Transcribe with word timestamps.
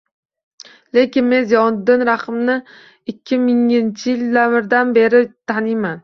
Lekin 0.97 1.27
men 1.33 1.43
Ziyovuddin 1.49 2.05
Rahimni 2.09 2.55
ikki 3.13 3.39
minginchi 3.43 4.15
yillardan 4.23 4.95
beri 4.97 5.21
taniyman. 5.53 5.95